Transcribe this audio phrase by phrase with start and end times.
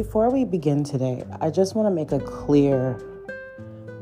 [0.00, 2.98] Before we begin today, I just want to make a clear,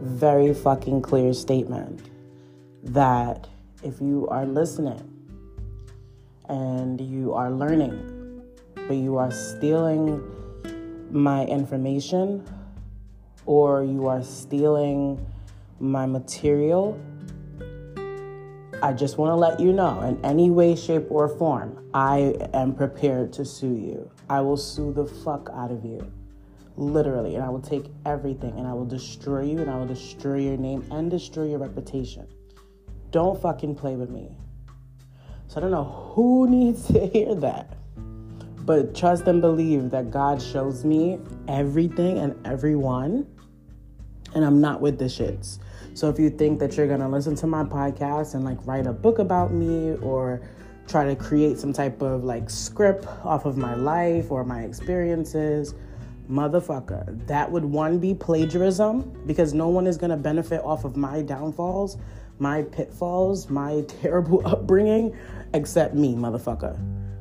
[0.00, 2.09] very fucking clear statement
[2.84, 3.48] that
[3.82, 5.03] if you are listening
[6.48, 8.45] and you are learning,
[8.76, 10.22] but you are stealing
[11.11, 12.46] my information
[13.44, 15.26] or you are stealing
[15.80, 16.96] my material,
[18.85, 22.76] I just want to let you know in any way, shape, or form, I am
[22.76, 24.08] prepared to sue you.
[24.31, 26.11] I will sue the fuck out of you.
[26.77, 27.35] Literally.
[27.35, 30.57] And I will take everything and I will destroy you and I will destroy your
[30.57, 32.27] name and destroy your reputation.
[33.11, 34.31] Don't fucking play with me.
[35.48, 37.75] So I don't know who needs to hear that.
[38.64, 43.27] But trust and believe that God shows me everything and everyone.
[44.34, 45.59] And I'm not with the shits.
[45.95, 48.92] So if you think that you're gonna listen to my podcast and like write a
[48.92, 50.42] book about me or
[50.88, 55.75] try to create some type of like script off of my life or my experiences,
[56.30, 61.22] motherfucker, that would one be plagiarism because no one is gonna benefit off of my
[61.22, 61.98] downfalls,
[62.39, 65.17] my pitfalls, my terrible upbringing
[65.55, 66.78] except me, motherfucker.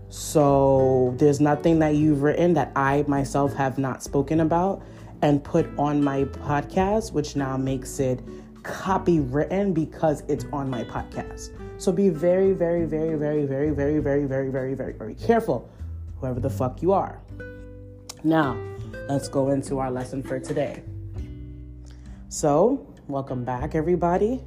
[0.10, 4.82] So there's nothing that you've written that I myself have not spoken about
[5.22, 8.22] and put on my podcast, which now makes it
[8.64, 11.50] copywritten because it's on my podcast.
[11.80, 15.70] So be very, very, very, very, very, very, very, very, very, very, very careful,
[16.20, 17.22] whoever the fuck you are.
[18.24, 18.58] Now,
[19.08, 20.82] let's go into our lesson for today.
[22.30, 24.42] So, welcome back, everybody.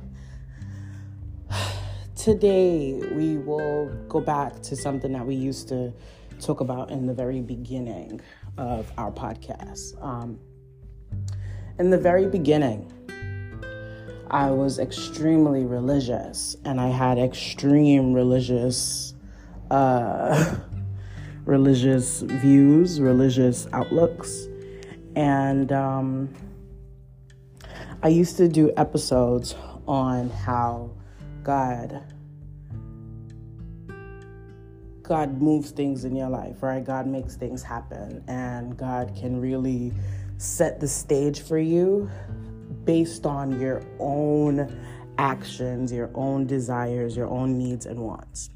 [2.17, 5.92] Today, we will go back to something that we used to
[6.41, 8.20] talk about in the very beginning
[8.58, 10.03] of our podcast.
[10.05, 10.41] Um,
[11.78, 12.92] in the very beginning,
[14.31, 19.14] I was extremely religious and I had extreme religious
[19.73, 20.56] uh,
[21.45, 24.46] religious views, religious outlooks.
[25.17, 26.33] And um,
[28.05, 29.57] I used to do episodes
[29.89, 30.92] on how
[31.42, 32.05] God
[35.02, 36.85] God moves things in your life, right?
[36.85, 39.92] God makes things happen and God can really
[40.39, 42.08] set the stage for you
[42.85, 44.79] based on your own
[45.18, 48.51] actions, your own desires, your own needs and wants.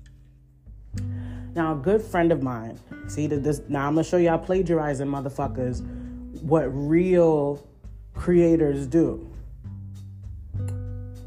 [1.55, 5.83] Now, a good friend of mine, see this now I'm gonna show y'all plagiarizing motherfuckers
[6.43, 7.65] what real
[8.15, 9.31] creators do.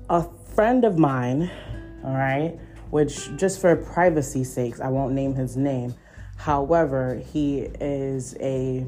[0.10, 0.24] A
[0.56, 1.52] friend of mine,
[2.04, 2.60] all right,
[2.90, 5.94] which just for privacy sakes, I won't name his name.
[6.38, 8.86] However, he is a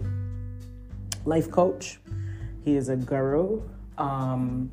[1.26, 2.00] life coach.
[2.64, 3.62] He is a guru.
[4.00, 4.72] Um,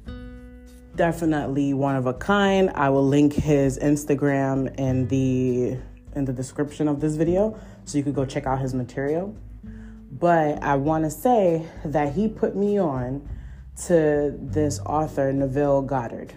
[0.95, 2.71] definitely one of a kind.
[2.75, 5.77] I will link his Instagram in the
[6.15, 9.37] in the description of this video so you could go check out his material.
[10.13, 13.29] But I want to say that he put me on
[13.85, 16.33] to this author, Neville Goddard.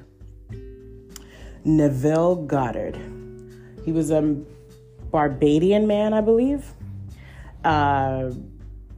[1.64, 3.00] Neville Goddard.
[3.86, 4.22] He was a
[5.12, 6.74] Barbadian man, I believe.
[7.64, 8.32] Uh,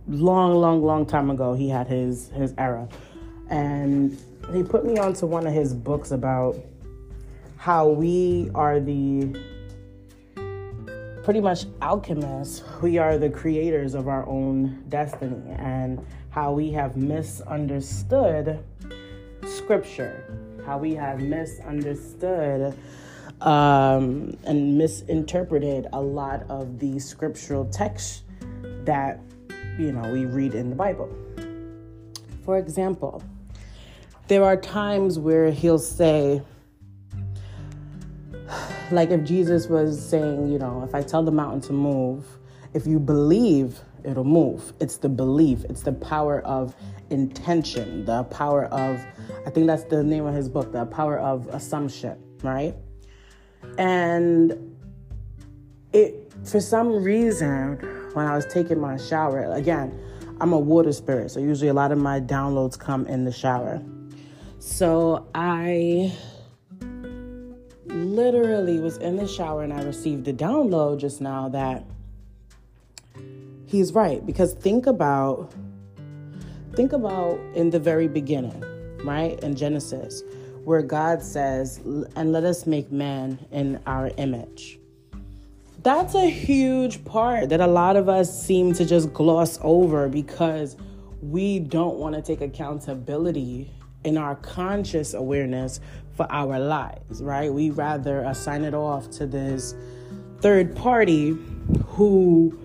[0.08, 2.88] long, long, long time ago, he had his his era
[3.52, 4.18] and
[4.54, 6.56] he put me onto one of his books about
[7.58, 9.40] how we are the
[11.24, 12.64] pretty much alchemists.
[12.82, 18.64] We are the creators of our own destiny and how we have misunderstood
[19.46, 20.24] scripture,
[20.66, 22.76] how we have misunderstood
[23.42, 28.24] um, and misinterpreted a lot of the scriptural texts
[28.86, 29.20] that
[29.78, 31.10] you know we read in the Bible.
[32.44, 33.22] For example,
[34.32, 36.42] there are times where he'll say,
[38.90, 42.26] like if Jesus was saying, you know, if I tell the mountain to move,
[42.74, 44.72] if you believe, it'll move.
[44.80, 46.74] It's the belief, it's the power of
[47.10, 49.06] intention, the power of,
[49.46, 52.74] I think that's the name of his book, the power of assumption, right?
[53.78, 54.78] And
[55.92, 57.80] it, for some reason,
[58.14, 60.02] when I was taking my shower, again,
[60.40, 63.84] I'm a water spirit, so usually a lot of my downloads come in the shower.
[64.62, 66.14] So I
[67.88, 71.84] literally was in the shower and I received a download just now that
[73.66, 75.52] he's right because think about
[76.76, 78.64] think about in the very beginning,
[79.04, 79.40] right?
[79.40, 80.22] In Genesis,
[80.64, 81.80] where God says,
[82.16, 84.80] "And let us make man in our image."
[85.82, 90.78] That's a huge part that a lot of us seem to just gloss over because
[91.20, 93.72] we don't want to take accountability
[94.04, 95.80] in our conscious awareness
[96.14, 97.54] for our lives, right?
[97.54, 99.76] We rather assign it off to this
[100.40, 101.38] third party
[101.86, 102.58] who,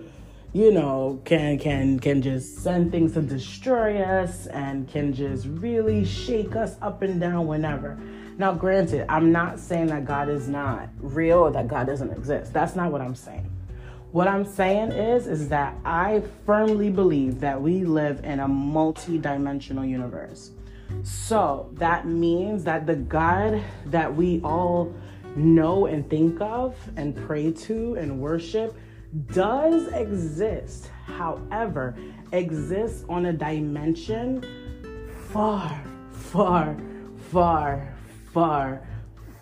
[0.53, 6.05] you know, can can can just send things to destroy us and can just really
[6.05, 7.97] shake us up and down whenever.
[8.37, 12.53] Now, granted, I'm not saying that God is not real or that God doesn't exist.
[12.53, 13.49] That's not what I'm saying.
[14.11, 19.85] What I'm saying is is that I firmly believe that we live in a multi-dimensional
[19.85, 20.51] universe.
[21.03, 24.93] So, that means that the God that we all
[25.35, 28.75] know and think of and pray to and worship
[29.27, 31.95] does exist, however,
[32.31, 34.43] exists on a dimension
[35.29, 35.81] far,
[36.11, 36.77] far,
[37.31, 37.93] far,
[38.33, 38.81] far,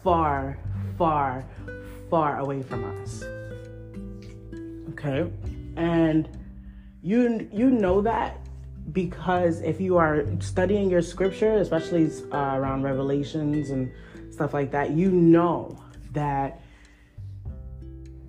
[0.04, 0.60] far,
[0.98, 1.46] far,
[2.10, 3.24] far away from us.
[4.92, 5.32] Okay?
[5.76, 6.30] And
[7.02, 8.45] you you know that
[8.92, 13.92] because if you are studying your scripture, especially uh, around revelations and
[14.32, 15.78] stuff like that, you know
[16.12, 16.62] that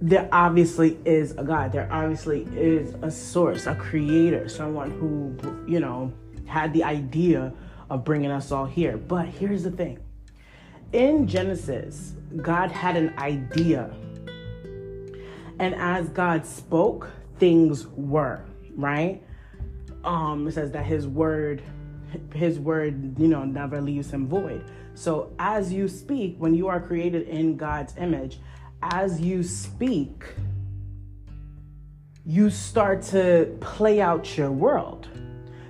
[0.01, 1.73] there obviously is a God.
[1.73, 5.37] There obviously is a source, a creator, someone who,
[5.71, 6.13] you know,
[6.47, 7.53] had the idea
[7.91, 8.97] of bringing us all here.
[8.97, 9.99] But here's the thing
[10.93, 13.91] in Genesis, God had an idea.
[15.59, 18.45] And as God spoke, things were,
[18.77, 19.23] right?
[20.07, 21.63] Um, it says that his word,
[22.33, 24.65] his word, you know, never leaves him void.
[24.95, 28.39] So as you speak, when you are created in God's image,
[28.83, 30.25] as you speak,
[32.25, 35.09] you start to play out your world.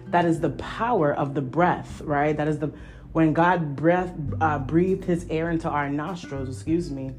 [0.09, 2.37] That is the power of the breath, right?
[2.37, 2.73] That is the
[3.12, 6.49] when God breath uh, breathed His air into our nostrils.
[6.49, 7.12] Excuse me.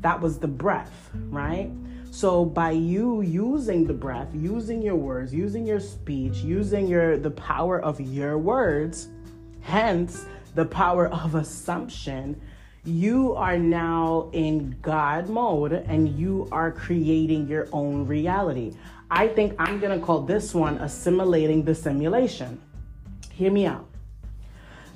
[0.00, 1.70] That was the breath, right?
[2.14, 7.32] So by you using the breath, using your words, using your speech, using your the
[7.32, 9.08] power of your words,
[9.62, 10.24] hence
[10.54, 12.40] the power of assumption,
[12.84, 18.76] you are now in God mode and you are creating your own reality.
[19.10, 22.60] I think I'm gonna call this one assimilating the simulation.
[23.32, 23.88] Hear me out.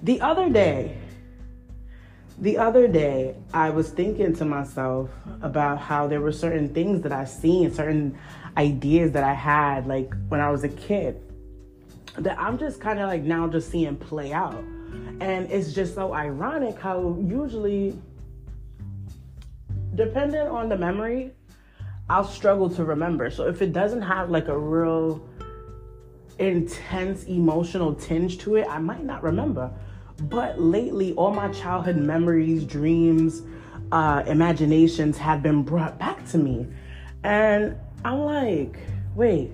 [0.04, 0.96] The other day,
[2.40, 5.10] the other day, I was thinking to myself
[5.42, 8.16] about how there were certain things that I seen, certain
[8.56, 11.20] ideas that I had, like when I was a kid,
[12.16, 14.62] that I'm just kind of like now just seeing play out.
[15.20, 17.98] And it's just so ironic how usually,
[19.96, 21.32] depending on the memory,
[22.08, 23.30] I'll struggle to remember.
[23.30, 25.28] So if it doesn't have like a real
[26.38, 29.72] intense emotional tinge to it, I might not remember.
[30.22, 33.42] But lately, all my childhood memories, dreams,
[33.92, 36.66] uh, imaginations have been brought back to me.
[37.24, 38.78] And I'm like,
[39.14, 39.52] wait,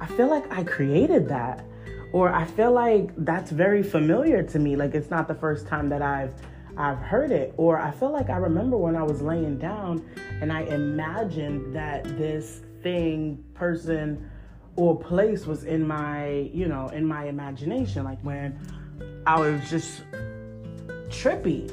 [0.00, 1.64] I feel like I created that
[2.12, 4.76] or I feel like that's very familiar to me.
[4.76, 6.34] Like it's not the first time that I've
[6.76, 10.08] I've heard it, or I feel like I remember when I was laying down
[10.40, 14.30] and I imagined that this thing, person,
[14.76, 18.04] or place was in my, you know, in my imagination.
[18.04, 18.56] Like when
[19.26, 20.02] I was just
[21.08, 21.68] trippy,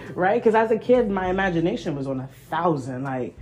[0.14, 0.42] right?
[0.42, 3.04] Because as a kid, my imagination was on a thousand.
[3.04, 3.36] Like,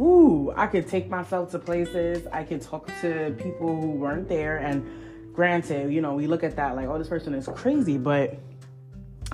[0.00, 2.26] ooh, I could take myself to places.
[2.32, 6.56] I could talk to people who weren't there, and granted, you know, we look at
[6.56, 8.38] that like, oh, this person is crazy, but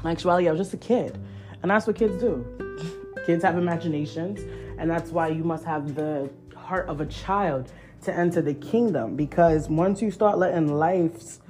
[0.02, 1.18] in actuality, I was just a kid.
[1.62, 3.14] And that's what kids do.
[3.26, 4.40] kids have imaginations,
[4.78, 9.16] and that's why you must have the heart of a child to enter the kingdom.
[9.16, 11.40] Because once you start letting life's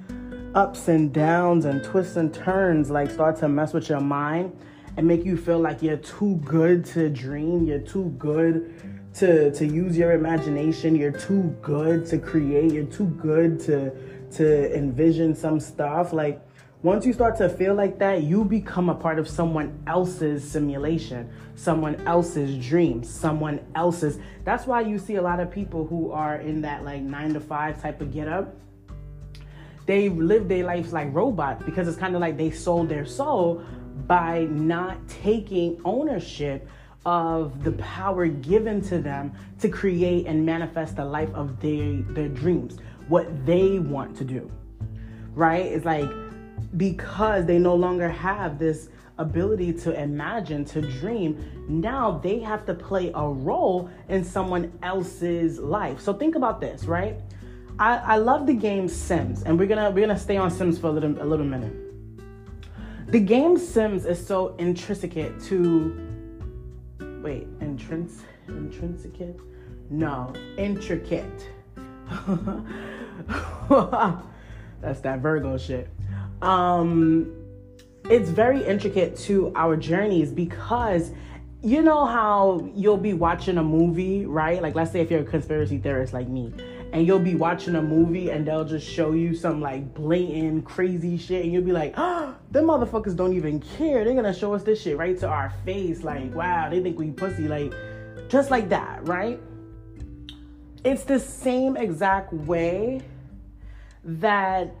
[0.55, 4.55] ups and downs and twists and turns like start to mess with your mind
[4.97, 8.73] and make you feel like you're too good to dream, you're too good
[9.13, 13.91] to to use your imagination, you're too good to create, you're too good to
[14.31, 16.13] to envision some stuff.
[16.13, 16.41] Like
[16.81, 21.29] once you start to feel like that, you become a part of someone else's simulation,
[21.55, 24.17] someone else's dreams, someone else's.
[24.45, 27.39] That's why you see a lot of people who are in that like nine to
[27.39, 28.55] five type of get up.
[29.89, 33.63] They live their lives like robots because it's kind of like they sold their soul
[34.05, 36.67] by not taking ownership
[37.07, 42.27] of the power given to them to create and manifest the life of their, their
[42.27, 42.77] dreams
[43.07, 44.51] what they want to do,
[45.33, 45.65] right?
[45.65, 46.07] It's like
[46.77, 52.75] because they no longer have this ability to imagine, to dream, now they have to
[52.75, 55.99] play a role in someone else's life.
[55.99, 57.19] So think about this, right?
[57.79, 60.87] I, I love the game Sims, and we're gonna we're gonna stay on Sims for
[60.87, 61.73] a little a little minute.
[63.07, 66.07] The game Sims is so intricate to
[67.23, 69.37] wait, intrins intrinsic?
[69.89, 71.49] No, intricate.
[74.81, 75.89] That's that Virgo shit.
[76.41, 77.33] Um,
[78.09, 81.11] it's very intricate to our journeys because
[81.61, 84.61] you know how you'll be watching a movie, right?
[84.61, 86.53] Like, let's say if you're a conspiracy theorist like me,
[86.91, 91.17] and you'll be watching a movie and they'll just show you some like blatant crazy
[91.17, 94.03] shit and you'll be like, oh, them motherfuckers don't even care.
[94.03, 96.03] They're gonna show us this shit right to our face.
[96.03, 97.47] Like, wow, they think we pussy.
[97.47, 97.73] Like,
[98.27, 99.39] just like that, right?
[100.83, 103.01] It's the same exact way
[104.03, 104.73] that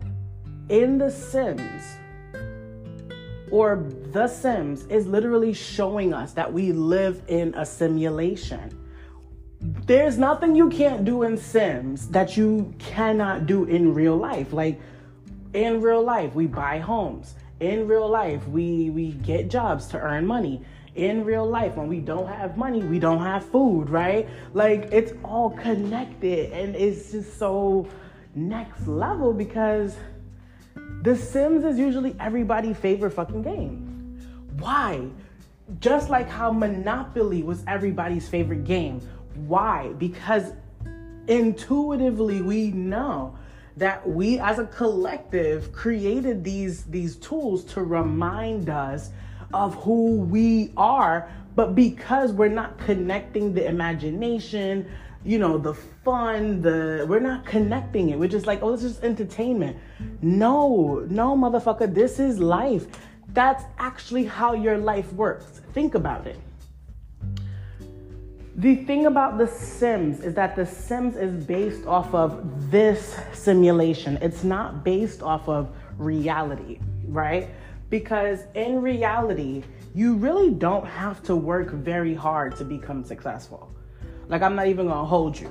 [0.69, 1.97] in The Sims,
[3.51, 8.78] or The Sims is literally showing us that we live in a simulation.
[9.61, 14.53] There's nothing you can't do in Sims that you cannot do in real life.
[14.53, 14.79] Like
[15.53, 17.35] in real life, we buy homes.
[17.59, 20.61] In real life, we we get jobs to earn money.
[20.95, 24.29] In real life, when we don't have money, we don't have food, right?
[24.53, 27.87] Like it's all connected and it's just so
[28.35, 29.97] next level because
[31.01, 34.19] the Sims is usually everybody's favorite fucking game.
[34.57, 35.07] Why?
[35.79, 39.01] Just like how Monopoly was everybody's favorite game.
[39.47, 39.93] Why?
[39.97, 40.53] Because
[41.27, 43.37] intuitively we know
[43.77, 49.11] that we as a collective created these these tools to remind us
[49.53, 54.89] of who we are but because we're not connecting the imagination
[55.23, 58.19] you know, the fun, the we're not connecting it.
[58.19, 59.77] We're just like, oh, this is entertainment.
[60.21, 62.87] No, no, motherfucker, this is life.
[63.33, 65.61] That's actually how your life works.
[65.73, 66.39] Think about it.
[68.59, 74.17] The thing about The Sims is that The Sims is based off of this simulation.
[74.21, 77.51] It's not based off of reality, right?
[77.89, 79.63] Because in reality,
[79.95, 83.73] you really don't have to work very hard to become successful.
[84.27, 85.49] Like I'm not even gonna hold you.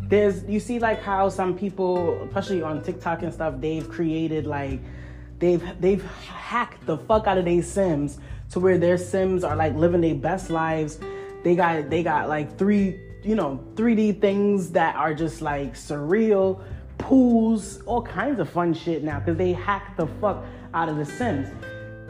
[0.00, 4.80] There's you see like how some people, especially on TikTok and stuff, they've created like
[5.38, 8.18] they've they've hacked the fuck out of their Sims
[8.50, 10.98] to where their Sims are like living their best lives.
[11.42, 16.62] They got they got like three you know 3D things that are just like surreal
[16.98, 20.44] pools, all kinds of fun shit now because they hacked the fuck
[20.74, 21.48] out of the Sims.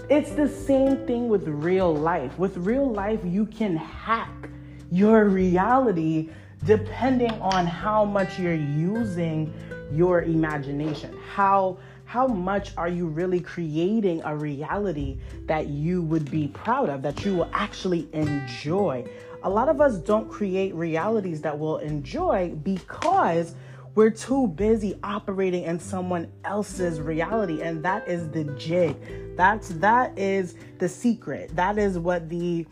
[0.08, 2.36] It's the same thing with real life.
[2.38, 4.50] With real life, you can hack
[4.90, 6.30] your reality
[6.64, 9.54] depending on how much you're using
[9.92, 11.16] your imagination.
[11.34, 17.02] How how much are you really creating a reality that you would be proud of,
[17.02, 19.04] that you will actually enjoy?
[19.44, 23.54] A lot of us don't create realities that we'll enjoy because
[23.94, 28.96] we're too busy operating in someone else's reality and that is the jig.
[29.36, 31.54] That's that is the secret.
[31.54, 32.66] That is what the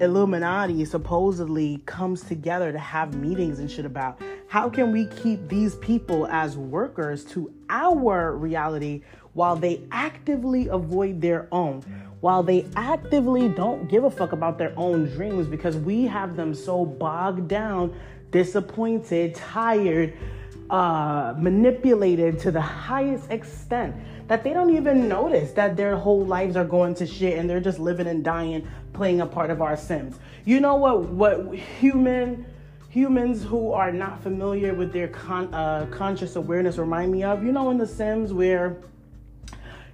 [0.00, 4.20] Illuminati supposedly comes together to have meetings and shit about.
[4.48, 11.20] How can we keep these people as workers to our reality while they actively avoid
[11.20, 11.82] their own?
[12.20, 16.54] While they actively don't give a fuck about their own dreams because we have them
[16.54, 17.94] so bogged down,
[18.30, 20.14] disappointed, tired,
[20.70, 23.94] uh, manipulated to the highest extent
[24.28, 27.60] that they don't even notice that their whole lives are going to shit and they're
[27.60, 32.44] just living and dying playing a part of our sims you know what what human
[32.92, 37.42] humans who are not familiar with their con, uh, conscious awareness remind me of?
[37.42, 38.76] You know in the sims where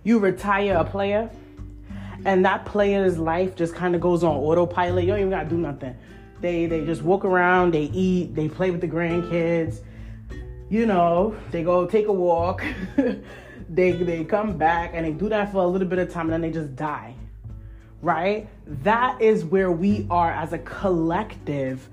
[0.02, 1.30] you retire a player
[2.24, 5.04] and that player's life just kind of goes on autopilot?
[5.04, 5.96] You don't even gotta do nothing.
[6.40, 9.78] They they just walk around they eat they play with the grandkids
[10.70, 12.62] you know they go take a walk
[13.68, 16.32] they they come back and they do that for a little bit of time and
[16.32, 17.14] then they just die.
[18.00, 18.48] Right?
[18.84, 21.88] That is where we are as a collective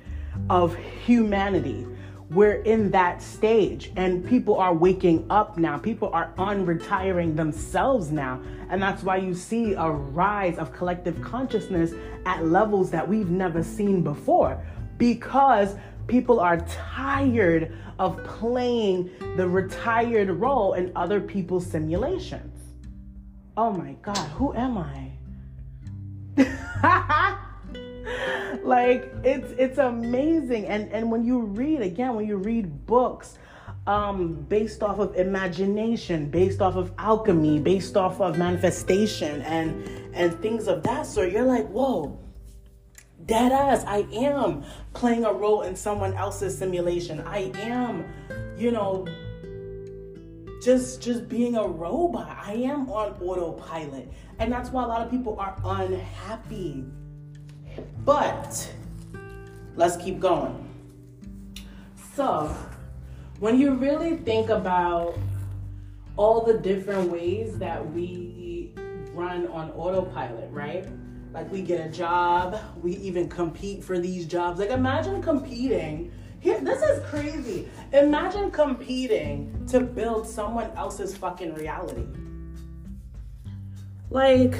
[0.49, 1.87] of humanity.
[2.29, 5.77] We're in that stage and people are waking up now.
[5.77, 8.41] People are unretiring themselves now.
[8.69, 11.93] And that's why you see a rise of collective consciousness
[12.25, 14.63] at levels that we've never seen before
[14.97, 15.75] because
[16.07, 22.51] people are tired of playing the retired role in other people's simulations.
[23.57, 25.11] Oh my God, who am I?
[28.63, 33.37] like it's it's amazing and and when you read again when you read books
[33.87, 40.37] um based off of imagination based off of alchemy based off of manifestation and and
[40.41, 42.19] things of that sort you're like whoa
[43.25, 43.83] dead ass.
[43.85, 44.63] I am
[44.93, 47.21] playing a role in someone else's simulation.
[47.21, 48.05] I am
[48.57, 49.05] you know
[50.63, 52.37] just just being a robot.
[52.43, 54.11] I am on autopilot.
[54.39, 56.85] And that's why a lot of people are unhappy.
[58.03, 58.73] But
[59.75, 60.61] let's keep going.
[62.15, 62.55] So
[63.39, 65.17] when you really think about
[66.17, 68.73] all the different ways that we
[69.13, 70.87] run on autopilot right
[71.35, 74.57] like we get a job, we even compete for these jobs.
[74.57, 77.67] Like imagine competing Here, this is crazy.
[77.91, 82.05] Imagine competing to build someone else's fucking reality.
[84.11, 84.55] Like,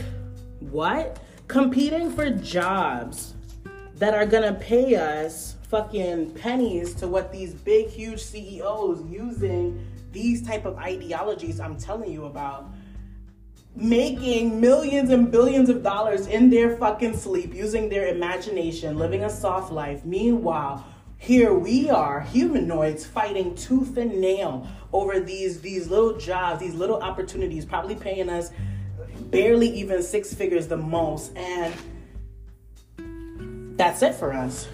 [0.60, 1.20] what?
[1.48, 3.36] Competing for jobs
[3.96, 9.80] that are gonna pay us fucking pennies to what these big, huge CEOs using
[10.12, 12.70] these type of ideologies I'm telling you about
[13.76, 19.30] making millions and billions of dollars in their fucking sleep using their imagination, living a
[19.30, 20.06] soft life.
[20.06, 20.86] Meanwhile,
[21.18, 27.02] here we are, humanoids, fighting tooth and nail over these these little jobs, these little
[27.02, 28.52] opportunities, probably paying us
[29.32, 31.74] barely even six figures the most, and
[33.78, 34.68] that's it for us.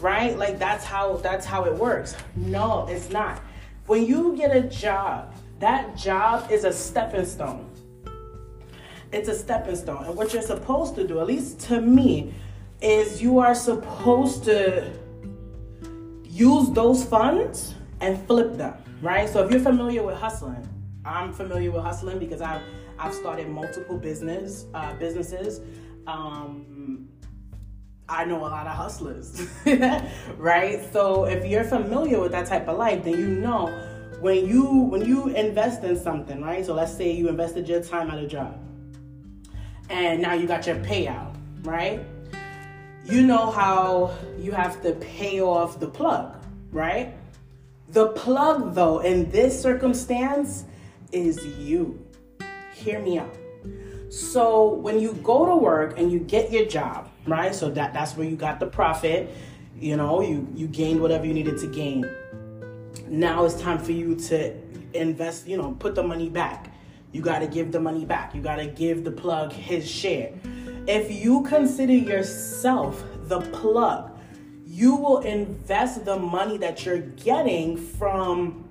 [0.00, 0.36] Right?
[0.36, 2.16] Like that's how that's how it works.
[2.34, 3.40] No, it's not.
[3.86, 7.70] When you get a job, that job is a stepping stone.
[9.14, 10.04] It's a stepping stone.
[10.04, 12.34] And what you're supposed to do, at least to me,
[12.82, 14.90] is you are supposed to
[16.24, 19.28] use those funds and flip them, right?
[19.28, 20.68] So if you're familiar with hustling,
[21.04, 22.62] I'm familiar with hustling because I've
[22.98, 25.60] I've started multiple business uh, businesses.
[26.08, 27.08] Um,
[28.08, 29.46] I know a lot of hustlers,
[30.36, 30.92] right?
[30.92, 33.66] So if you're familiar with that type of life, then you know
[34.20, 36.66] when you when you invest in something, right?
[36.66, 38.58] So let's say you invested your time at a job,
[39.90, 42.00] and now you got your payout, right?
[43.04, 46.36] You know how you have to pay off the plug,
[46.72, 47.14] right?
[47.90, 50.64] The plug, though, in this circumstance,
[51.12, 52.04] is you.
[52.74, 53.34] Hear me out.
[54.08, 57.54] So when you go to work and you get your job, right?
[57.54, 59.30] So that that's where you got the profit.
[59.78, 62.04] You know, you you gained whatever you needed to gain.
[63.08, 64.54] Now it's time for you to
[64.92, 65.46] invest.
[65.46, 66.73] You know, put the money back.
[67.14, 68.34] You got to give the money back.
[68.34, 70.32] You got to give the plug his share.
[70.88, 74.18] If you consider yourself the plug,
[74.66, 78.68] you will invest the money that you're getting from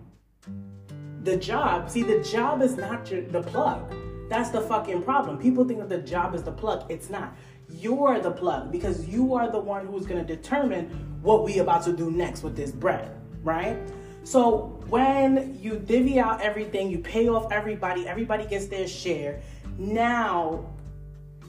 [1.23, 1.89] the job.
[1.89, 3.95] See, the job is not your, the plug.
[4.27, 5.38] That's the fucking problem.
[5.38, 6.91] People think that the job is the plug.
[6.91, 7.34] It's not.
[7.69, 10.89] You're the plug because you are the one who's going to determine
[11.21, 13.10] what we about to do next with this bread,
[13.41, 13.77] right?
[14.23, 19.41] So when you divvy out everything, you pay off everybody, everybody gets their share.
[19.77, 20.65] Now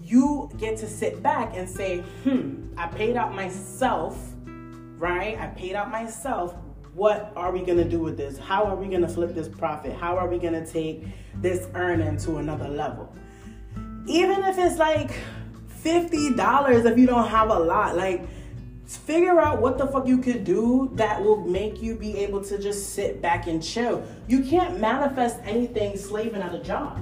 [0.03, 4.19] you get to sit back and say, hmm, I paid out myself,
[4.99, 5.39] right?
[5.39, 6.55] I paid out myself.
[6.95, 8.39] What are we gonna do with this?
[8.39, 9.93] How are we gonna flip this profit?
[9.93, 11.05] How are we gonna take
[11.37, 13.13] this earning to another level?
[14.07, 15.13] Even if it's like
[15.83, 18.27] $50 if you don't have a lot, like
[18.87, 22.59] figure out what the fuck you could do that will make you be able to
[22.59, 24.05] just sit back and chill.
[24.29, 27.01] You can't manifest anything slaving at a job.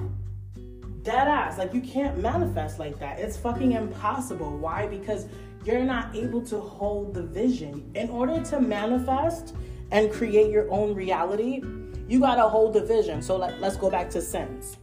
[1.03, 1.57] Dead ass.
[1.57, 3.19] Like you can't manifest like that.
[3.19, 4.57] It's fucking impossible.
[4.57, 4.87] Why?
[4.87, 5.27] Because
[5.65, 7.89] you're not able to hold the vision.
[7.95, 9.55] In order to manifest
[9.91, 11.61] and create your own reality,
[12.07, 13.21] you gotta hold the vision.
[13.21, 14.77] So let, let's go back to Sims.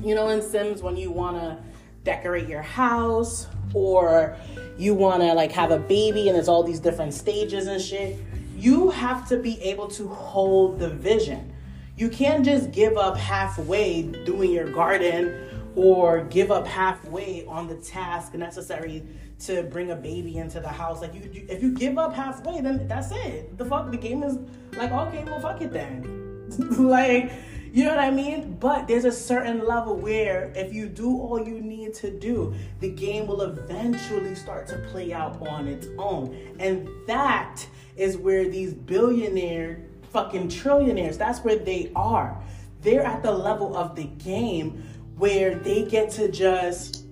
[0.00, 1.62] You know, in Sims, when you wanna
[2.04, 4.36] decorate your house or
[4.78, 8.18] you wanna like have a baby and there's all these different stages and shit,
[8.56, 11.52] you have to be able to hold the vision.
[11.96, 17.76] You can't just give up halfway doing your garden or give up halfway on the
[17.76, 19.02] task necessary
[19.40, 21.00] to bring a baby into the house.
[21.00, 23.56] Like you, you if you give up halfway, then that's it.
[23.58, 24.38] The fuck the game is
[24.76, 26.48] like, okay, well fuck it then.
[26.88, 27.32] like,
[27.74, 28.56] you know what I mean?
[28.60, 32.88] But there's a certain level where if you do all you need to do, the
[32.88, 36.54] game will eventually start to play out on its own.
[36.60, 39.80] And that is where these billionaire
[40.12, 42.40] fucking trillionaires, that's where they are.
[42.82, 44.84] They're at the level of the game
[45.16, 47.04] where they get to just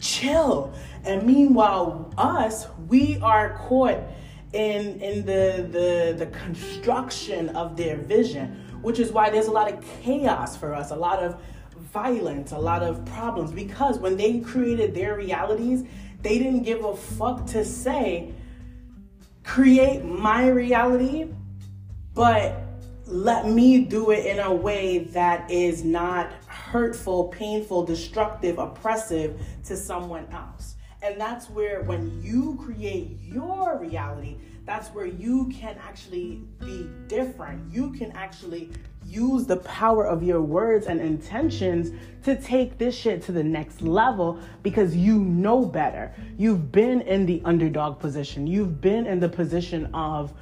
[0.00, 0.72] chill.
[1.04, 3.98] And meanwhile, us, we are caught
[4.52, 9.72] in in the the the construction of their vision, which is why there's a lot
[9.72, 11.40] of chaos for us, a lot of
[11.76, 15.84] violence, a lot of problems because when they created their realities,
[16.22, 18.32] they didn't give a fuck to say
[19.42, 21.26] create my reality
[22.14, 22.60] but
[23.06, 29.76] let me do it in a way that is not hurtful, painful, destructive, oppressive to
[29.76, 30.76] someone else.
[31.02, 37.72] And that's where, when you create your reality, that's where you can actually be different.
[37.72, 38.70] You can actually
[39.06, 41.90] use the power of your words and intentions
[42.24, 46.14] to take this shit to the next level because you know better.
[46.36, 50.32] You've been in the underdog position, you've been in the position of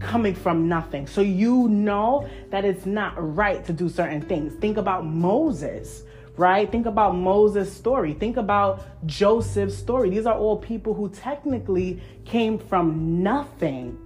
[0.00, 1.06] coming from nothing.
[1.06, 4.54] So you know that it's not right to do certain things.
[4.54, 6.02] Think about Moses,
[6.38, 6.70] right?
[6.70, 8.14] Think about Moses' story.
[8.14, 10.10] Think about Joseph's story.
[10.10, 13.98] These are all people who technically came from nothing.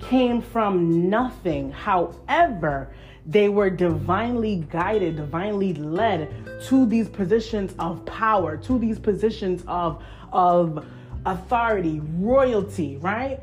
[0.00, 1.70] Came from nothing.
[1.70, 2.92] However,
[3.26, 6.28] they were divinely guided, divinely led
[6.64, 10.84] to these positions of power, to these positions of, of
[11.26, 13.40] authority, royalty, right?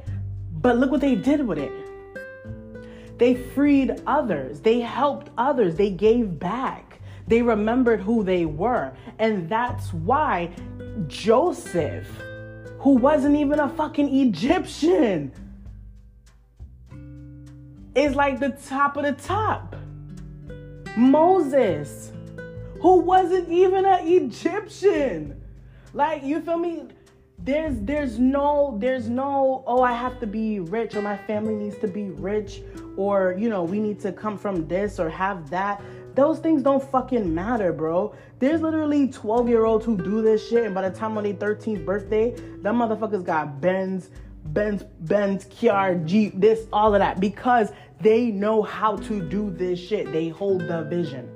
[0.52, 1.72] But look what they did with it.
[3.18, 6.87] They freed others, they helped others, they gave back,
[7.28, 8.94] they remembered who they were.
[9.20, 10.52] And that's why
[11.08, 12.08] Joseph,
[12.80, 15.32] who wasn't even a fucking Egyptian,
[17.96, 19.76] is like the top of the top.
[20.96, 22.12] Moses,
[22.82, 25.42] who wasn't even an Egyptian.
[25.94, 26.88] Like, you feel me?
[27.40, 31.78] there's there's no there's no oh I have to be rich or my family needs
[31.80, 32.62] to be rich
[32.96, 35.82] or you know we need to come from this or have that
[36.18, 38.14] those things don't fucking matter bro.
[38.40, 41.34] There's literally 12 year olds who do this shit and by the time on their
[41.34, 44.10] 13th birthday them motherfuckers got Benz
[44.46, 49.80] Benz Benz Kiar Jeep this all of that because they know how to do this
[49.80, 50.12] shit.
[50.12, 51.30] They hold the vision.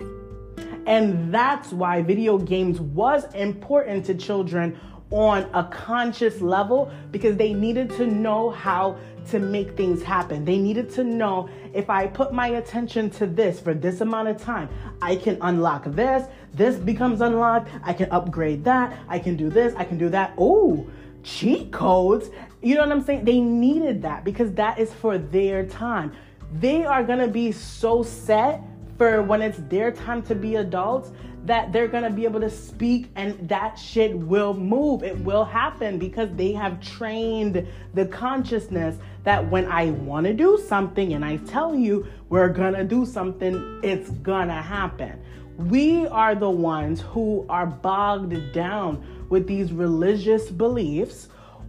[0.87, 4.79] And that's why video games was important to children
[5.11, 8.97] on a conscious level because they needed to know how
[9.29, 10.43] to make things happen.
[10.45, 14.41] They needed to know if I put my attention to this for this amount of
[14.41, 14.69] time,
[15.01, 19.75] I can unlock this, this becomes unlocked, I can upgrade that, I can do this,
[19.75, 20.33] I can do that.
[20.37, 20.87] Oh,
[21.23, 22.29] cheat codes.
[22.61, 23.25] You know what I'm saying?
[23.25, 26.13] They needed that because that is for their time.
[26.53, 28.61] They are going to be so set
[29.01, 31.09] for when it's their time to be adults
[31.43, 35.01] that they're gonna be able to speak and that shit will move.
[35.01, 41.13] It will happen because they have trained the consciousness that when I wanna do something
[41.13, 45.19] and I tell you we're gonna do something, it's gonna happen.
[45.57, 51.27] We are the ones who are bogged down with these religious beliefs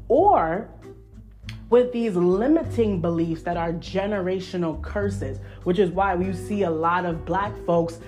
[0.09, 0.69] or
[1.73, 7.07] with these limiting beliefs that are generational curses, which is why we see a lot
[7.07, 7.99] of black folks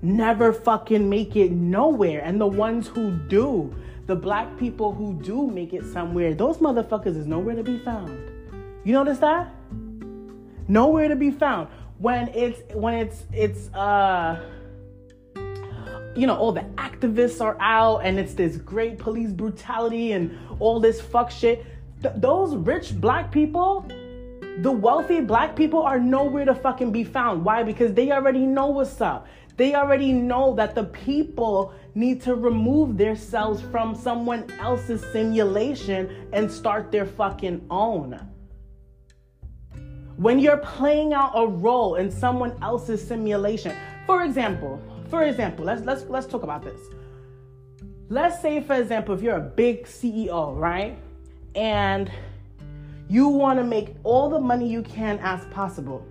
[0.00, 2.22] never fucking make it nowhere.
[2.24, 3.74] And the ones who do,
[4.06, 8.18] the black people who do make it somewhere, those motherfuckers is nowhere to be found.
[8.84, 9.52] You notice that?
[10.66, 11.68] Nowhere to be found.
[11.98, 14.40] When it's when it's it's uh
[16.16, 20.80] you know, all the activists are out and it's this great police brutality and all
[20.80, 21.66] this fuck shit.
[22.02, 23.86] Th- those rich black people,
[24.58, 27.44] the wealthy black people are nowhere to fucking be found.
[27.44, 27.62] Why?
[27.62, 29.26] Because they already know what's up.
[29.56, 36.50] They already know that the people need to remove themselves from someone else's simulation and
[36.50, 38.18] start their fucking own.
[40.16, 45.82] When you're playing out a role in someone else's simulation, for example, for example, let's
[45.82, 46.80] let's let's talk about this.
[48.08, 50.98] Let's say, for example, if you're a big CEO, right?
[51.54, 52.10] And
[53.08, 56.06] you want to make all the money you can as possible.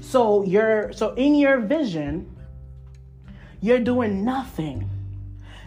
[0.00, 2.30] So you're so in your vision,
[3.60, 4.88] you're doing nothing,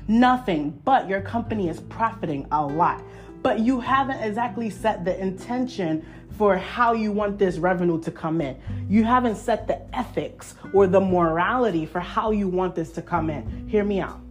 [0.07, 3.03] nothing, but your company is profiting a lot.
[3.41, 6.05] But you haven't exactly set the intention
[6.37, 8.57] for how you want this revenue to come in.
[8.87, 13.29] You haven't set the ethics or the morality for how you want this to come
[13.29, 13.67] in.
[13.67, 14.21] Hear me out.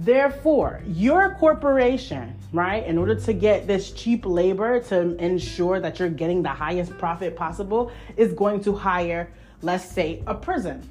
[0.00, 6.08] Therefore, your corporation, right, in order to get this cheap labor to ensure that you're
[6.08, 9.30] getting the highest profit possible, is going to hire,
[9.62, 10.88] let's say, a prison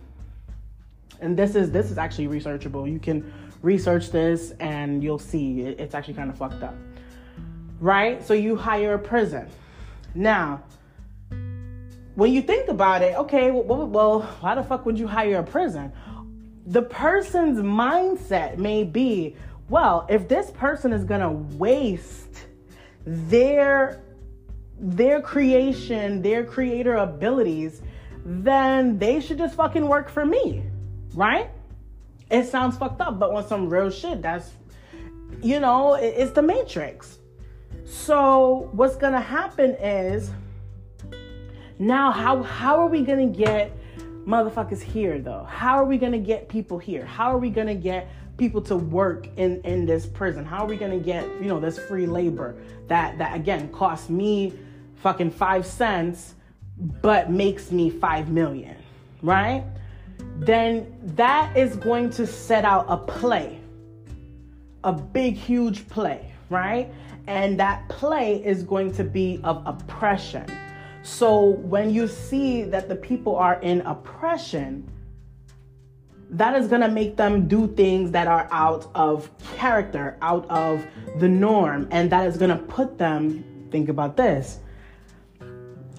[1.21, 2.91] and this is this is actually researchable.
[2.91, 6.75] You can research this and you'll see it's actually kind of fucked up.
[7.79, 8.25] Right?
[8.25, 9.47] So you hire a prison.
[10.15, 10.63] Now,
[12.15, 15.43] when you think about it, okay, well, well, why the fuck would you hire a
[15.43, 15.91] prison?
[16.67, 19.35] The person's mindset may be,
[19.69, 22.45] well, if this person is gonna waste
[23.05, 24.01] their
[24.81, 27.81] their creation, their creator abilities,
[28.23, 30.63] then they should just fucking work for me
[31.13, 31.49] right?
[32.29, 34.51] It sounds fucked up, but on some real shit, that's,
[35.41, 37.19] you know, it's the Matrix.
[37.85, 40.31] So what's gonna happen is
[41.79, 43.75] now how how are we gonna get
[44.29, 45.43] motherfuckers here though?
[45.49, 47.05] How are we gonna get people here?
[47.05, 50.45] How are we gonna get people to work in in this prison?
[50.45, 52.55] How are we gonna get you know this free labor
[52.87, 54.53] that that again costs me
[54.95, 56.35] fucking five cents
[57.01, 58.77] but makes me five million,
[59.21, 59.63] right?
[60.39, 63.59] then that is going to set out a play,
[64.83, 66.91] a big, huge play, right?
[67.27, 70.45] And that play is going to be of oppression.
[71.01, 74.89] So when you see that the people are in oppression,
[76.31, 80.85] that is going to make them do things that are out of character, out of
[81.17, 81.87] the norm.
[81.91, 84.59] And that is going to put them, think about this,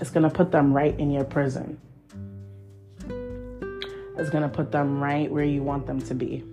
[0.01, 1.81] it's going to put them right in your prison.
[4.17, 6.45] It's going to put them right where you want them to be.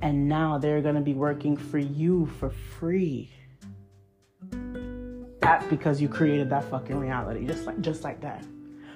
[0.00, 3.30] And now they're going to be working for you for free.
[5.42, 8.44] That's because you created that fucking reality, just like just like that.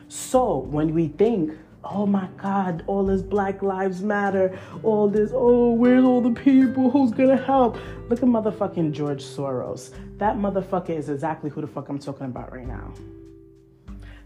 [0.09, 5.72] So when we think oh my God, all this Black Lives Matter, all this, oh,
[5.72, 6.90] where's all the people?
[6.90, 7.76] Who's gonna help?
[8.09, 9.94] Look at motherfucking George Soros.
[10.18, 12.92] That motherfucker is exactly who the fuck I'm talking about right now.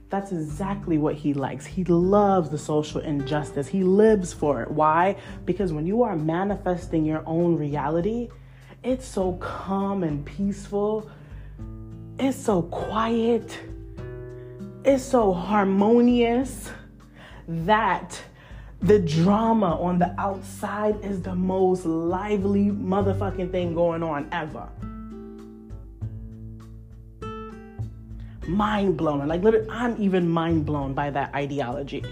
[0.09, 1.65] That's exactly what he likes.
[1.65, 3.69] He loves the social injustice.
[3.69, 4.71] He lives for it.
[4.71, 5.17] Why?
[5.45, 8.29] Because when you are manifesting your own reality,
[8.83, 11.09] it's so calm and peaceful.
[12.23, 13.59] It's so quiet.
[14.85, 16.71] It's so harmonious
[17.49, 18.21] that
[18.83, 24.69] the drama on the outside is the most lively motherfucking thing going on ever.
[28.47, 29.27] Mind blowing.
[29.27, 32.05] Like, literally, I'm even mind blown by that ideology.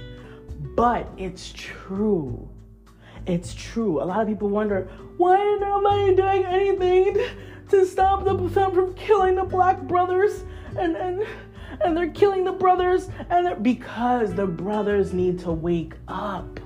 [0.74, 2.48] But it's true.
[3.26, 4.02] It's true.
[4.02, 7.28] A lot of people wonder why is nobody doing anything
[7.70, 10.44] to stop them from killing the black brothers
[10.76, 11.26] and, and
[11.80, 16.60] and they're killing the brothers and because the brothers need to wake up.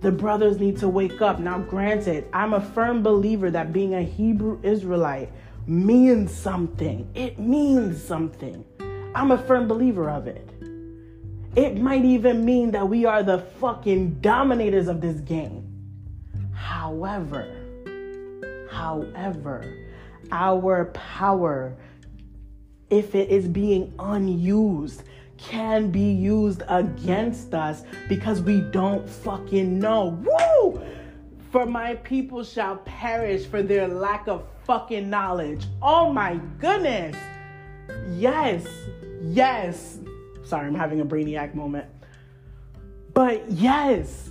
[0.00, 1.38] The brothers need to wake up.
[1.40, 5.30] Now granted i'm a firm believer that being a hebrew israelite
[5.66, 7.08] means something.
[7.14, 8.64] It means something.
[9.14, 10.50] I'm a firm believer of it.
[11.56, 15.70] It might even mean that we are the fucking dominators of this game.
[16.52, 17.63] However
[18.74, 19.64] however
[20.32, 21.76] our power
[22.90, 25.02] if it is being unused,
[25.36, 30.18] can be used against us because we don't fucking know.
[30.24, 30.82] Woo!
[31.50, 35.66] For my people shall perish for their lack of fucking knowledge.
[35.82, 37.16] Oh my goodness.
[38.12, 38.66] Yes.
[39.22, 39.98] Yes.
[40.44, 41.86] Sorry, I'm having a brainiac moment.
[43.12, 44.30] But yes,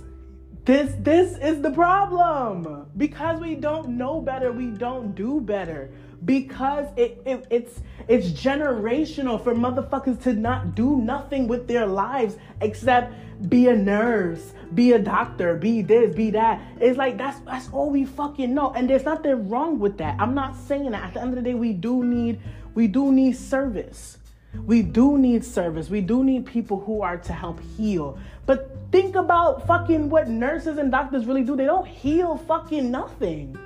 [0.64, 2.86] this this is the problem.
[2.96, 5.90] Because we don't know better, we don't do better
[6.24, 12.36] because it, it, it's it's generational for motherfuckers to not do nothing with their lives
[12.60, 13.12] except
[13.48, 16.60] be a nurse, be a doctor, be this, be that.
[16.80, 18.72] It's like that's that's all we fucking know.
[18.72, 20.16] And there's nothing wrong with that.
[20.20, 21.02] I'm not saying that.
[21.02, 22.40] At the end of the day, we do need
[22.74, 24.18] we do need service.
[24.54, 25.90] We do need service.
[25.90, 28.18] We do need people who are to help heal.
[28.46, 31.56] But think about fucking what nurses and doctors really do.
[31.56, 33.58] They don't heal fucking nothing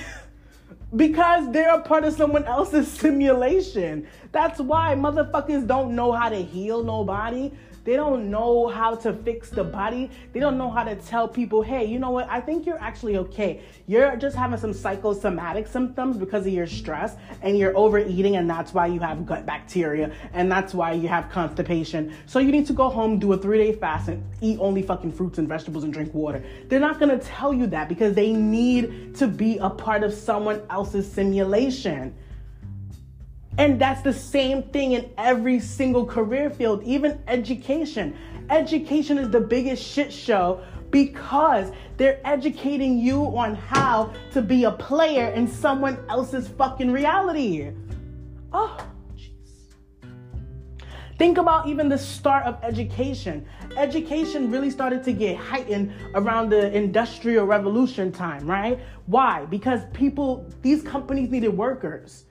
[0.95, 4.08] because they're a part of someone else's simulation.
[4.32, 7.51] That's why motherfuckers don't know how to heal nobody.
[7.84, 10.12] They don't know how to fix the body.
[10.34, 12.30] They don't know how to tell people, hey, you know what?
[12.30, 13.62] I think you're actually okay.
[13.88, 18.74] You're just having some psychosomatic symptoms because of your stress and you're overeating, and that's
[18.74, 22.13] why you have gut bacteria and that's why you have constipation.
[22.28, 25.13] So you need to go home, do a three day fast, and eat only fucking
[25.13, 26.44] fruits and vegetables and drink water.
[26.67, 30.62] They're not gonna tell you that because they need to be a part of someone
[30.70, 32.13] else's simulation.
[33.58, 38.16] And that's the same thing in every single career field, even education.
[38.50, 44.72] Education is the biggest shit show because they're educating you on how to be a
[44.72, 47.72] player in someone else's fucking reality.
[48.52, 48.78] Oh,
[49.16, 50.10] jeez.
[51.18, 53.46] Think about even the start of education.
[53.78, 58.80] Education really started to get heightened around the industrial revolution time, right?
[59.06, 59.46] Why?
[59.46, 62.26] Because people, these companies needed workers.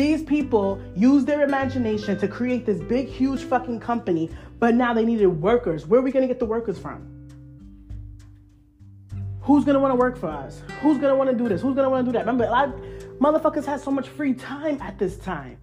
[0.00, 5.04] These people used their imagination to create this big, huge fucking company, but now they
[5.04, 5.86] needed workers.
[5.86, 7.28] Where are we gonna get the workers from?
[9.42, 10.62] Who's gonna wanna work for us?
[10.80, 11.60] Who's gonna wanna do this?
[11.60, 12.20] Who's gonna wanna do that?
[12.20, 12.74] Remember, a lot of
[13.18, 15.58] motherfuckers had so much free time at this time.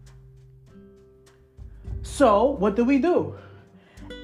[2.04, 3.34] So, what do we do?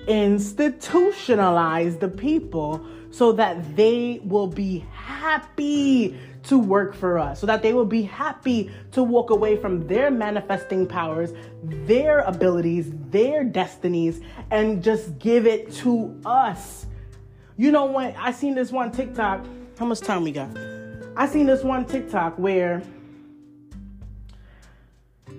[0.07, 7.61] Institutionalize the people so that they will be happy to work for us, so that
[7.61, 14.21] they will be happy to walk away from their manifesting powers, their abilities, their destinies,
[14.51, 16.85] and just give it to us.
[17.55, 18.15] You know what?
[18.17, 19.45] I seen this one TikTok.
[19.79, 20.49] How much time we got?
[21.15, 22.81] I seen this one TikTok where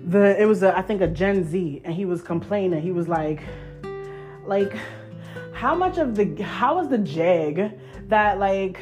[0.07, 2.81] the it was a I think a Gen Z, and he was complaining.
[2.81, 3.41] He was like,
[4.45, 4.75] like,
[5.53, 7.71] how much of the how was the jag
[8.07, 8.79] that like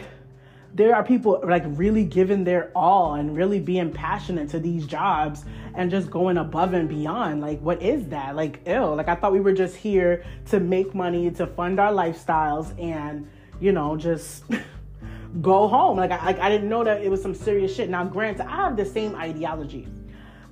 [0.74, 5.46] there are people like really giving their all and really being passionate to these jobs
[5.76, 7.42] and just going above and beyond.
[7.42, 8.36] Like, what is that?
[8.36, 8.96] Like, ill.
[8.96, 13.30] Like, I thought we were just here to make money, to fund our lifestyles, and
[13.60, 14.46] you know, just
[15.42, 15.98] go home.
[15.98, 17.90] Like, I, I didn't know that it was some serious shit.
[17.90, 19.88] Now, granted, I have the same ideology.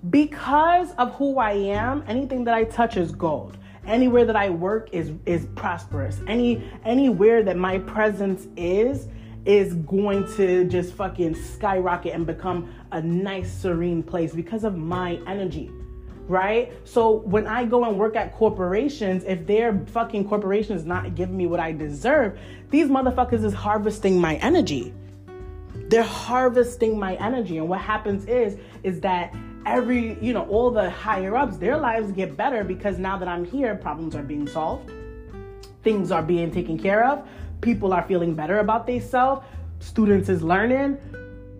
[0.10, 3.58] Because of who I am, anything that I touch is gold
[3.88, 6.22] anywhere that I work is is prosperous.
[6.28, 9.08] Any anywhere that my presence is
[9.46, 15.20] is going to just fucking skyrocket and become a nice serene place because of my
[15.28, 15.72] energy.
[16.28, 16.72] Right?
[16.86, 21.36] So when I go and work at corporations, if their fucking corporation is not giving
[21.36, 24.94] me what I deserve, these motherfuckers is harvesting my energy.
[25.90, 27.58] They're harvesting my energy.
[27.58, 32.12] And what happens is, is that every, you know, all the higher ups, their lives
[32.12, 34.90] get better because now that I'm here, problems are being solved,
[35.84, 37.28] things are being taken care of,
[37.62, 39.46] people are feeling better about themselves,
[39.80, 40.98] students is learning,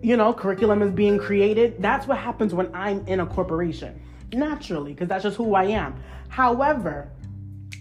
[0.02, 1.80] you know, curriculum is being created.
[1.80, 4.00] That's what happens when I'm in a corporation.
[4.32, 6.02] Naturally, because that's just who I am.
[6.28, 7.10] However,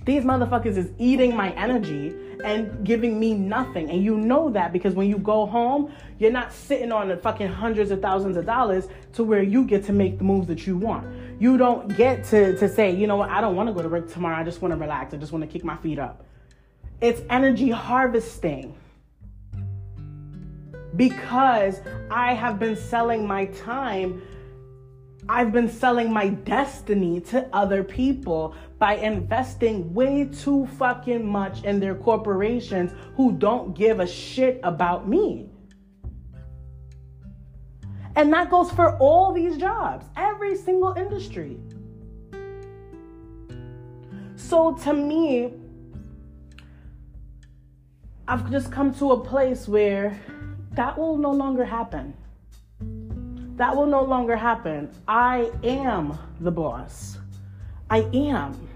[0.06, 3.90] these motherfuckers is eating my energy and giving me nothing.
[3.90, 7.48] And you know that because when you go home, you're not sitting on the fucking
[7.48, 10.78] hundreds of thousands of dollars to where you get to make the moves that you
[10.78, 11.08] want.
[11.40, 13.90] You don't get to, to say, you know what, I don't want to go to
[13.90, 14.36] work tomorrow.
[14.36, 15.14] I just want to relax.
[15.14, 16.26] I just want to kick my feet up.
[17.02, 18.76] It's energy harvesting.
[20.96, 24.22] Because I have been selling my time
[25.30, 31.80] I've been selling my destiny to other people by investing way too fucking much in
[31.80, 35.48] their corporations who don't give a shit about me.
[38.16, 41.58] And that goes for all these jobs, every single industry.
[44.36, 45.54] So to me,
[48.32, 50.18] I've just come to a place where
[50.72, 52.14] that will no longer happen.
[53.58, 54.90] That will no longer happen.
[55.06, 57.18] I am the boss.
[57.90, 58.70] I am.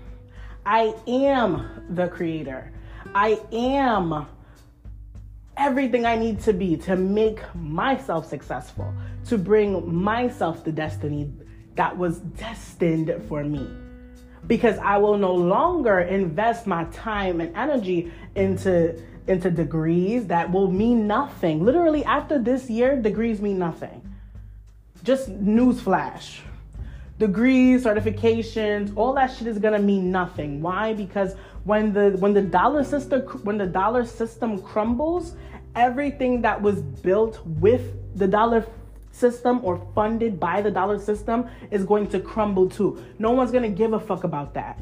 [0.66, 2.70] I am the creator.
[3.16, 4.28] I am
[5.56, 8.94] everything I need to be to make myself successful,
[9.28, 11.32] to bring myself the destiny
[11.76, 13.66] that was destined for me.
[14.48, 20.72] Because I will no longer invest my time and energy into into degrees that will
[20.72, 21.64] mean nothing.
[21.64, 24.02] Literally after this year, degrees mean nothing.
[25.04, 26.40] Just newsflash
[27.18, 30.62] degrees certifications all that shit is gonna mean nothing.
[30.62, 30.94] Why?
[30.94, 35.36] Because when the when the dollar system when the dollar system crumbles
[35.76, 38.66] everything that was built with the dollar
[39.12, 43.02] system or funded by the dollar system is going to crumble too.
[43.18, 44.80] No one's gonna give a fuck about that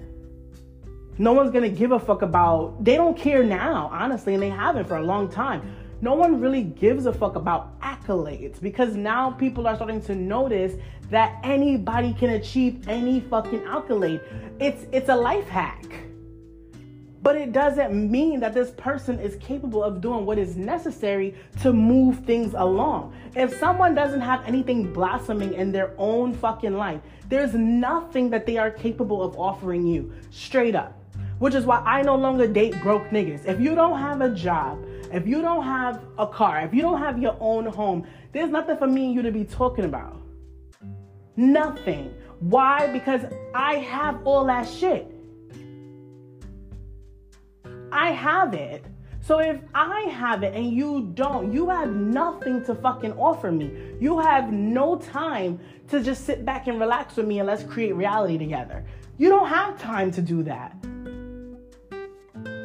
[1.18, 4.86] no one's gonna give a fuck about they don't care now honestly and they haven't
[4.88, 5.62] for a long time
[6.04, 10.74] no one really gives a fuck about accolades because now people are starting to notice
[11.10, 14.20] that anybody can achieve any fucking accolade.
[14.60, 15.86] It's it's a life hack.
[17.22, 21.72] But it doesn't mean that this person is capable of doing what is necessary to
[21.72, 23.14] move things along.
[23.34, 27.00] If someone doesn't have anything blossoming in their own fucking life,
[27.30, 30.12] there's nothing that they are capable of offering you.
[30.32, 31.03] Straight up.
[31.44, 33.46] Which is why I no longer date broke niggas.
[33.46, 37.00] If you don't have a job, if you don't have a car, if you don't
[37.00, 40.22] have your own home, there's nothing for me and you to be talking about.
[41.36, 42.14] Nothing.
[42.40, 42.90] Why?
[42.94, 45.14] Because I have all that shit.
[47.92, 48.86] I have it.
[49.20, 53.98] So if I have it and you don't, you have nothing to fucking offer me.
[54.00, 57.98] You have no time to just sit back and relax with me and let's create
[57.98, 58.86] reality together.
[59.18, 60.74] You don't have time to do that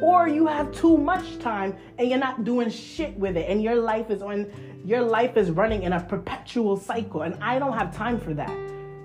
[0.01, 3.75] or you have too much time and you're not doing shit with it and your
[3.75, 4.47] life is on
[4.85, 8.55] your life is running in a perpetual cycle and I don't have time for that.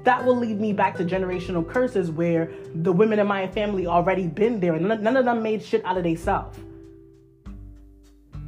[0.04, 4.26] That will lead me back to generational curses where the women in my family already
[4.26, 6.58] been there and none of them made shit out of themselves.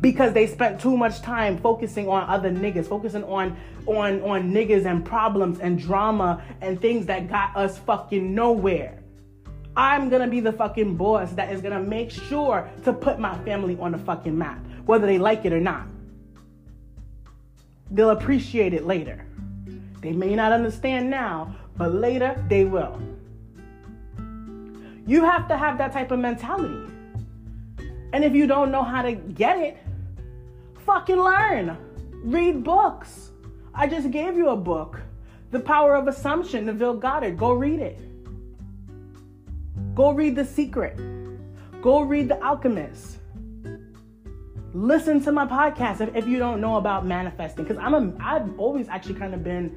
[0.01, 3.57] Because they spent too much time focusing on other niggas, focusing on
[3.87, 9.03] on on niggas and problems and drama and things that got us fucking nowhere.
[9.77, 13.77] I'm gonna be the fucking boss that is gonna make sure to put my family
[13.79, 15.87] on the fucking map, whether they like it or not.
[17.91, 19.27] They'll appreciate it later.
[20.01, 23.01] They may not understand now, but later they will.
[25.07, 26.93] You have to have that type of mentality.
[28.12, 29.77] And if you don't know how to get it,
[30.87, 31.77] fucking learn.
[32.24, 33.31] Read books.
[33.74, 35.01] I just gave you a book,
[35.51, 37.37] The Power of Assumption, Neville Goddard.
[37.37, 37.99] Go read it.
[39.97, 41.01] Go read The Secret.
[41.80, 43.16] Go read The Alchemist.
[44.74, 48.47] listen to my podcast if, if you don't know about manifesting because i'm a i've
[48.61, 49.74] always actually kind of been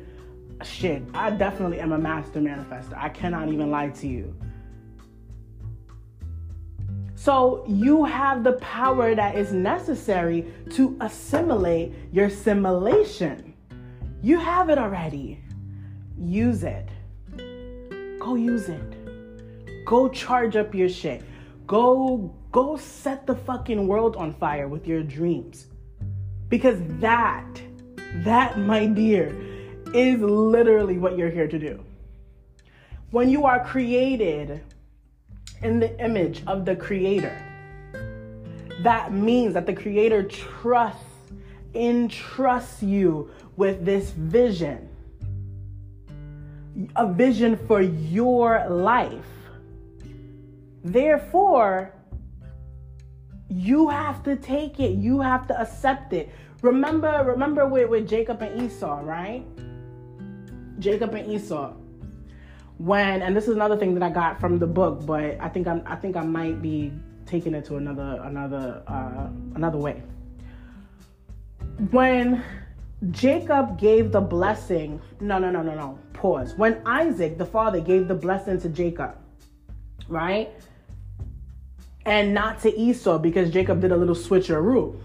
[0.59, 1.01] a shit.
[1.13, 2.97] I definitely am a master manifester.
[2.97, 4.35] I cannot even lie to you.
[7.15, 13.53] So you have the power that is necessary to assimilate your simulation.
[14.21, 15.41] You have it already.
[16.17, 16.89] Use it.
[18.19, 18.98] Go use it
[19.91, 21.23] go charge up your shit
[21.75, 25.67] go Go set the fucking world on fire with your dreams.
[26.47, 27.61] Because that,
[28.23, 29.35] that, my dear,
[29.93, 31.83] is literally what you're here to do.
[33.11, 34.61] When you are created
[35.61, 37.37] in the image of the Creator,
[38.81, 41.03] that means that the Creator trusts,
[41.75, 44.89] entrusts you with this vision,
[46.95, 49.25] a vision for your life.
[50.83, 51.93] Therefore,
[53.49, 54.91] you have to take it.
[54.97, 56.29] You have to accept it.
[56.61, 59.43] Remember, remember with, with Jacob and Esau, right?
[60.79, 61.73] Jacob and Esau.
[62.77, 65.67] When and this is another thing that I got from the book, but I think
[65.67, 66.93] I'm I think I might be
[67.25, 70.01] taking it to another another uh, another way.
[71.91, 72.43] When
[73.11, 75.99] Jacob gave the blessing, no, no, no, no, no.
[76.13, 76.55] Pause.
[76.55, 79.15] When Isaac, the father, gave the blessing to Jacob,
[80.09, 80.51] right?
[82.09, 84.99] and not to Esau because Jacob did a little switcheroo.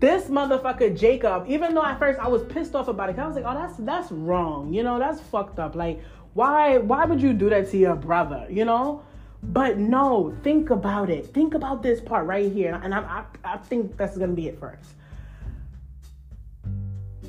[0.00, 3.36] This motherfucker Jacob, even though at first I was pissed off about it, I was
[3.36, 4.72] like, oh, that's that's wrong.
[4.72, 5.76] You know, that's fucked up.
[5.76, 6.00] Like,
[6.32, 8.46] why why would you do that to your brother?
[8.48, 9.02] You know?
[9.44, 11.26] But no, think about it.
[11.34, 12.80] Think about this part right here.
[12.82, 14.94] And I, I, I think that's gonna be it first.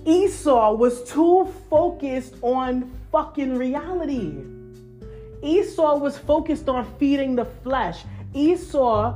[0.06, 4.53] Esau was too focused on fucking reality.
[5.44, 8.04] Esau was focused on feeding the flesh.
[8.34, 9.16] Esau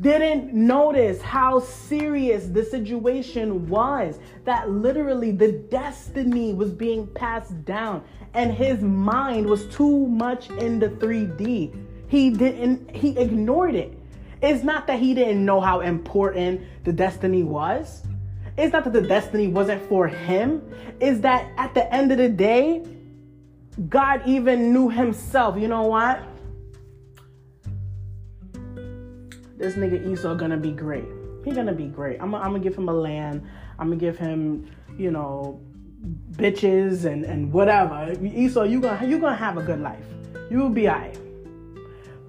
[0.00, 8.02] didn't notice how serious the situation was that literally the destiny was being passed down
[8.34, 11.72] and his mind was too much in the 3D.
[12.08, 13.96] He didn't he ignored it.
[14.42, 18.04] It's not that he didn't know how important the destiny was.
[18.58, 20.62] It's not that the destiny wasn't for him.
[21.00, 22.84] Is that at the end of the day,
[23.88, 25.58] God even knew himself.
[25.58, 26.22] You know what?
[29.64, 31.06] this nigga Esau gonna be great.
[31.44, 32.20] He gonna be great.
[32.20, 33.42] I'm, gonna give him a land.
[33.78, 35.60] I'm gonna give him, you know,
[36.32, 38.12] bitches and, and whatever.
[38.22, 40.04] Esau, you gonna you gonna have a good life.
[40.50, 41.18] You will be alright.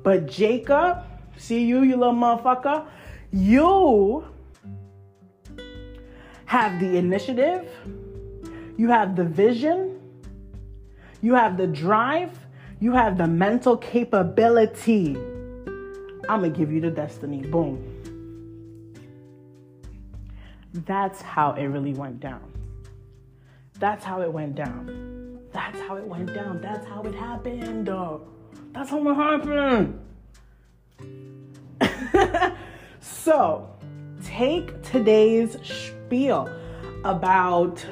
[0.03, 1.03] But Jacob,
[1.37, 2.87] see you, you little motherfucker,
[3.31, 4.23] you
[6.45, 7.67] have the initiative,
[8.77, 9.94] you have the vision,
[11.25, 12.37] you have the drive,
[12.79, 15.17] you have the mental capability
[16.29, 17.41] I'm gonna give you the destiny.
[17.41, 17.83] Boom.
[20.73, 22.51] That's how it really went down.
[23.79, 25.39] That's how it went down.
[25.51, 26.61] That's how it went down.
[26.61, 27.87] That's how it happened.
[28.73, 29.99] That's how it happened.
[32.99, 33.69] so,
[34.23, 36.49] take today's spiel
[37.03, 37.85] about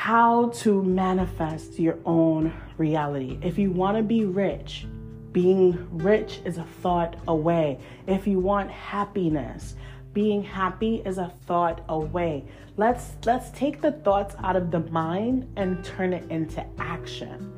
[0.00, 3.38] how to manifest your own reality.
[3.42, 4.86] If you want to be rich,
[5.30, 7.78] being rich is a thought away.
[8.06, 9.74] If you want happiness,
[10.14, 12.46] being happy is a thought away.
[12.78, 17.52] Let's let's take the thoughts out of the mind and turn it into action.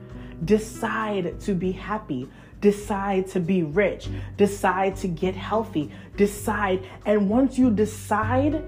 [0.45, 2.29] Decide to be happy.
[2.61, 4.09] Decide to be rich.
[4.37, 5.93] Decide to get healthy.
[6.17, 8.65] Decide and once you decide,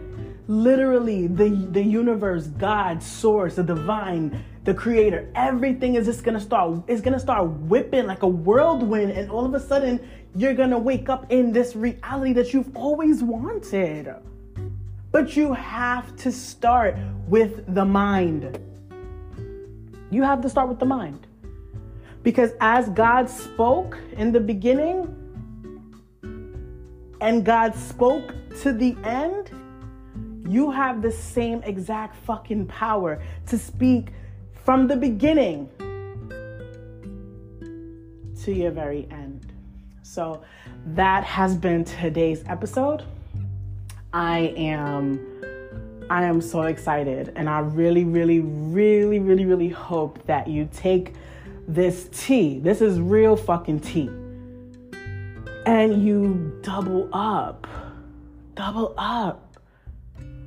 [0.47, 5.31] literally the the universe, God, source, the divine the creator.
[5.35, 9.55] Everything is just gonna start, is gonna start whipping like a whirlwind, and all of
[9.55, 10.01] a sudden
[10.35, 14.13] you're gonna wake up in this reality that you've always wanted.
[15.13, 16.97] But you have to start
[17.29, 18.59] with the mind.
[20.11, 21.27] You have to start with the mind.
[22.23, 25.15] Because as God spoke in the beginning,
[27.21, 29.51] and God spoke to the end,
[30.47, 34.09] you have the same exact fucking power to speak
[34.65, 35.69] from the beginning
[38.43, 39.53] to your very end.
[40.03, 40.43] So
[40.87, 43.05] that has been today's episode.
[44.13, 45.31] I am
[46.11, 51.15] I am so excited and I really really really really really hope that you take
[51.67, 52.59] this tea.
[52.59, 54.11] This is real fucking tea.
[55.67, 57.67] And you double up.
[58.55, 59.44] Double up.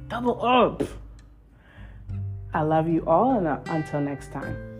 [0.07, 0.83] Double up.
[2.53, 4.76] I love you all, and uh, until next time.